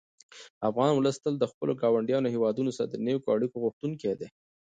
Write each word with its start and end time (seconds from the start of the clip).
افغان 0.69 0.91
ولس 0.93 1.17
تل 1.23 1.33
د 1.39 1.45
خپلو 1.51 1.73
ګاونډیو 1.81 2.33
هېوادونو 2.35 2.71
سره 2.77 2.87
د 2.89 2.95
نېکو 3.05 3.33
اړیکو 3.35 3.61
غوښتونکی 3.63 4.13
دی. 4.19 4.27